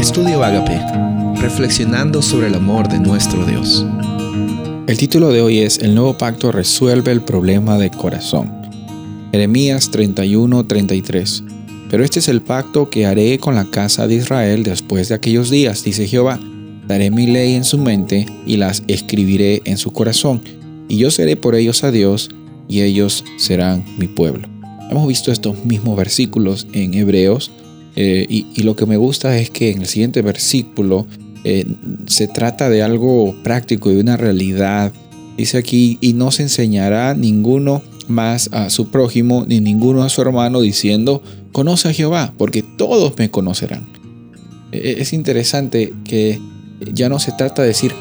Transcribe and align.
Estudio 0.00 0.42
Agape, 0.42 0.80
reflexionando 1.42 2.22
sobre 2.22 2.46
el 2.46 2.54
amor 2.54 2.88
de 2.88 2.98
nuestro 2.98 3.44
Dios. 3.44 3.84
El 4.86 4.96
título 4.96 5.28
de 5.28 5.42
hoy 5.42 5.58
es 5.58 5.76
El 5.76 5.94
nuevo 5.94 6.16
pacto 6.16 6.50
resuelve 6.50 7.12
el 7.12 7.20
problema 7.20 7.76
de 7.76 7.90
corazón. 7.90 8.50
Jeremías 9.30 9.90
31:33. 9.90 11.44
Pero 11.90 12.02
este 12.02 12.20
es 12.20 12.28
el 12.28 12.40
pacto 12.40 12.88
que 12.88 13.04
haré 13.04 13.38
con 13.38 13.54
la 13.54 13.66
casa 13.66 14.06
de 14.06 14.14
Israel 14.14 14.62
después 14.62 15.10
de 15.10 15.16
aquellos 15.16 15.50
días, 15.50 15.84
dice 15.84 16.08
Jehová. 16.08 16.40
Daré 16.88 17.10
mi 17.10 17.26
ley 17.26 17.52
en 17.52 17.64
su 17.64 17.76
mente 17.76 18.24
y 18.46 18.56
las 18.56 18.82
escribiré 18.86 19.60
en 19.66 19.76
su 19.76 19.92
corazón, 19.92 20.40
y 20.88 20.96
yo 20.96 21.10
seré 21.10 21.36
por 21.36 21.54
ellos 21.54 21.84
a 21.84 21.90
Dios, 21.90 22.30
y 22.68 22.80
ellos 22.80 23.22
serán 23.36 23.84
mi 23.98 24.08
pueblo. 24.08 24.48
Hemos 24.90 25.06
visto 25.06 25.30
estos 25.30 25.62
mismos 25.66 25.94
versículos 25.98 26.66
en 26.72 26.94
Hebreos 26.94 27.52
eh, 28.02 28.26
y, 28.30 28.62
lo 28.62 28.76
que 28.76 28.86
me 28.86 28.96
gusta 28.96 29.36
es 29.36 29.50
que 29.50 29.70
en 29.70 29.82
el 29.82 29.86
siguiente 29.86 30.22
versículo 30.22 31.06
eh, 31.44 31.66
se 32.06 32.28
trata 32.28 32.70
de 32.70 32.82
algo 32.82 33.36
práctico, 33.42 33.90
de 33.90 34.00
una 34.00 34.16
realidad. 34.16 34.90
Dice 35.36 35.58
aquí, 35.58 35.98
y 36.00 36.14
no 36.14 36.30
se 36.30 36.44
enseñará 36.44 37.12
ninguno 37.12 37.82
más 38.08 38.48
a 38.52 38.70
su 38.70 38.90
prójimo, 38.90 39.44
ni 39.46 39.60
ninguno 39.60 40.02
a 40.02 40.08
su 40.08 40.22
hermano, 40.22 40.62
diciendo, 40.62 41.22
conoce 41.52 41.88
a 41.88 41.92
Jehová, 41.92 42.32
porque 42.38 42.62
todos 42.62 43.12
me 43.18 43.30
conocerán. 43.30 43.86
E, 44.72 44.96
es 45.00 45.12
interesante 45.12 45.92
que 46.04 46.40
ya 46.94 47.10
no 47.10 47.18
se 47.18 47.32
trata 47.32 47.60
de 47.60 47.68
decir 47.68 47.96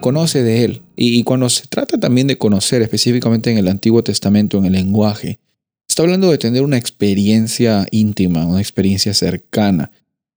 conoce 0.00 0.42
de 0.42 0.64
Él. 0.64 0.82
Y, 0.96 1.22
cuando 1.22 1.48
se 1.48 1.68
trata 1.68 2.00
también 2.00 2.26
de 2.26 2.38
conocer, 2.38 2.82
específicamente 2.82 3.52
en 3.52 3.58
el 3.58 3.68
Antiguo 3.68 4.02
Testamento, 4.02 4.58
en 4.58 4.64
el 4.64 4.72
lenguaje, 4.72 5.38
está 5.94 6.02
hablando 6.02 6.32
de 6.32 6.38
tener 6.38 6.64
una 6.64 6.76
experiencia 6.76 7.86
íntima, 7.92 8.46
una 8.46 8.60
experiencia 8.60 9.14
cercana. 9.14 9.92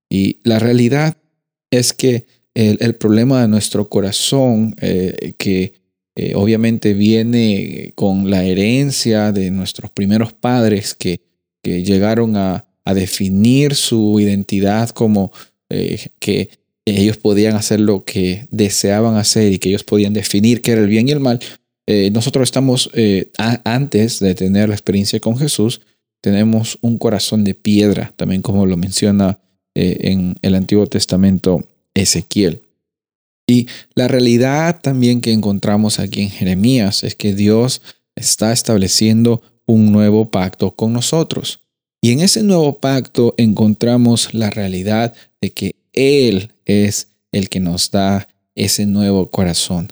Y 0.08 0.38
la 0.44 0.60
realidad 0.60 1.16
es 1.72 1.92
que 1.92 2.26
el, 2.54 2.94
problema 2.94 3.42
de 3.42 3.48
nuestro 3.48 3.88
corazón, 3.88 4.76
eh, 4.80 5.34
que 5.36 5.72
eh, 6.14 6.34
obviamente 6.36 6.94
viene 6.94 7.92
con 7.96 8.30
la 8.30 8.44
herencia 8.44 9.32
de 9.32 9.50
nuestros 9.50 9.90
primeros 9.90 10.32
padres 10.32 10.94
que, 10.94 11.22
que 11.60 11.82
llegaron 11.82 12.36
a, 12.36 12.64
definir 12.94 13.74
su 13.74 14.18
identidad 14.18 14.88
como 14.90 15.30
eh, 15.68 16.06
que 16.20 16.48
ellos 16.86 17.18
podían 17.18 17.54
hacer 17.54 17.80
lo 17.80 18.02
que 18.04 18.46
deseaban 18.50 19.16
hacer 19.16 19.52
y 19.52 19.58
que 19.58 19.68
ellos 19.68 19.84
podían 19.84 20.14
definir 20.14 20.62
qué 20.62 20.70
era 20.70 20.80
el 20.80 20.86
bien 20.88 21.06
y 21.06 21.10
el 21.10 21.20
mal, 21.20 21.38
eh, 21.90 22.10
nosotros 22.10 22.42
estamos, 22.42 22.90
eh, 22.92 23.30
antes 23.64 24.20
de 24.20 24.34
tener 24.34 24.68
la 24.68 24.74
experiencia 24.74 25.20
con 25.20 25.38
Jesús, 25.38 25.80
tenemos 26.20 26.76
un 26.82 26.98
corazón 26.98 27.44
de 27.44 27.54
piedra, 27.54 28.12
también 28.14 28.42
como 28.42 28.66
lo 28.66 28.76
menciona 28.76 29.38
eh, 29.74 29.96
en 30.02 30.36
el 30.42 30.54
Antiguo 30.54 30.86
Testamento 30.86 31.66
Ezequiel. 31.94 32.60
Y 33.46 33.68
la 33.94 34.06
realidad 34.06 34.82
también 34.82 35.22
que 35.22 35.32
encontramos 35.32 35.98
aquí 35.98 36.20
en 36.20 36.28
Jeremías 36.28 37.04
es 37.04 37.14
que 37.14 37.32
Dios 37.32 37.80
está 38.14 38.52
estableciendo 38.52 39.40
un 39.64 39.90
nuevo 39.90 40.30
pacto 40.30 40.72
con 40.72 40.92
nosotros. 40.92 41.64
Y 42.02 42.12
en 42.12 42.20
ese 42.20 42.42
nuevo 42.42 42.80
pacto 42.80 43.34
encontramos 43.38 44.34
la 44.34 44.50
realidad 44.50 45.14
de 45.40 45.52
que 45.54 45.74
él 45.94 46.52
es 46.66 47.08
el 47.32 47.48
que 47.48 47.60
nos 47.60 47.90
da 47.90 48.28
ese 48.54 48.84
nuevo 48.84 49.30
corazón, 49.30 49.90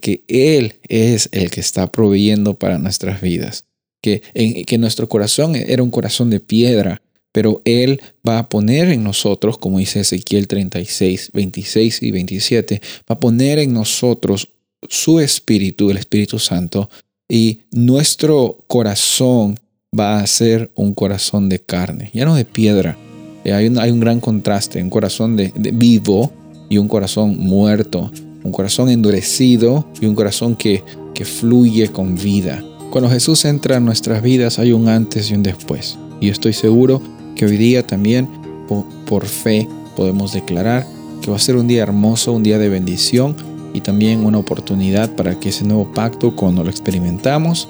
que 0.00 0.24
Él 0.28 0.74
es 0.88 1.28
el 1.32 1.50
que 1.50 1.60
está 1.60 1.90
proveyendo 1.90 2.54
para 2.54 2.78
nuestras 2.78 3.20
vidas, 3.20 3.66
que, 4.02 4.22
en, 4.34 4.64
que 4.64 4.78
nuestro 4.78 5.08
corazón 5.08 5.56
era 5.56 5.82
un 5.82 5.90
corazón 5.90 6.30
de 6.30 6.40
piedra, 6.40 7.02
pero 7.32 7.62
Él 7.64 8.00
va 8.26 8.38
a 8.38 8.48
poner 8.48 8.88
en 8.90 9.02
nosotros, 9.02 9.58
como 9.58 9.78
dice 9.78 10.00
Ezequiel 10.00 10.46
36, 10.46 11.30
26 11.32 12.02
y 12.02 12.10
27, 12.10 12.80
va 13.10 13.14
a 13.14 13.20
poner 13.20 13.58
en 13.58 13.72
nosotros 13.72 14.50
su 14.88 15.20
espíritu, 15.20 15.90
el 15.90 15.96
Espíritu 15.96 16.38
Santo, 16.38 16.90
y 17.28 17.62
nuestro 17.70 18.64
corazón 18.66 19.58
va 19.98 20.20
a 20.20 20.26
ser 20.26 20.70
un 20.74 20.94
corazón 20.94 21.48
de 21.48 21.60
carne, 21.60 22.10
ya 22.12 22.24
no 22.24 22.34
de 22.34 22.44
piedra, 22.44 22.98
eh, 23.44 23.52
hay, 23.52 23.66
un, 23.66 23.78
hay 23.78 23.90
un 23.90 24.00
gran 24.00 24.20
contraste, 24.20 24.82
un 24.82 24.90
corazón 24.90 25.36
de, 25.36 25.52
vivo 25.54 26.32
y 26.68 26.78
un 26.78 26.88
corazón 26.88 27.36
muerto, 27.38 28.10
un 28.44 28.52
corazón 28.52 28.90
endurecido 28.90 29.84
y 30.00 30.06
un 30.06 30.14
corazón 30.14 30.54
que, 30.54 30.84
que 31.14 31.24
fluye 31.24 31.88
con 31.88 32.14
vida. 32.14 32.62
Cuando 32.90 33.10
Jesús 33.10 33.44
entra 33.44 33.78
en 33.78 33.84
nuestras 33.84 34.22
vidas 34.22 34.60
hay 34.60 34.72
un 34.72 34.88
antes 34.88 35.30
y 35.30 35.34
un 35.34 35.42
después. 35.42 35.98
Y 36.20 36.28
estoy 36.28 36.52
seguro 36.52 37.02
que 37.34 37.46
hoy 37.46 37.56
día 37.56 37.84
también 37.84 38.28
por, 38.68 38.84
por 39.06 39.26
fe 39.26 39.66
podemos 39.96 40.32
declarar 40.32 40.86
que 41.20 41.30
va 41.30 41.36
a 41.36 41.40
ser 41.40 41.56
un 41.56 41.66
día 41.66 41.82
hermoso, 41.82 42.32
un 42.32 42.42
día 42.42 42.58
de 42.58 42.68
bendición 42.68 43.34
y 43.72 43.80
también 43.80 44.24
una 44.24 44.38
oportunidad 44.38 45.10
para 45.16 45.40
que 45.40 45.48
ese 45.48 45.64
nuevo 45.64 45.90
pacto, 45.92 46.36
cuando 46.36 46.62
lo 46.62 46.70
experimentamos, 46.70 47.68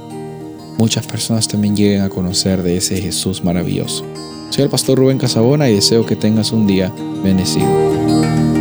muchas 0.76 1.06
personas 1.06 1.48
también 1.48 1.76
lleguen 1.76 2.02
a 2.02 2.08
conocer 2.08 2.62
de 2.62 2.76
ese 2.76 3.00
Jesús 3.00 3.44
maravilloso. 3.44 4.04
Soy 4.50 4.64
el 4.64 4.70
pastor 4.70 4.98
Rubén 4.98 5.18
Casabona 5.18 5.68
y 5.70 5.74
deseo 5.74 6.04
que 6.04 6.16
tengas 6.16 6.52
un 6.52 6.66
día 6.66 6.92
bendecido. 7.22 8.53